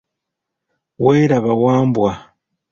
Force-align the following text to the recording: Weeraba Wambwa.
Weeraba 1.03 1.51
Wambwa. 1.63 2.11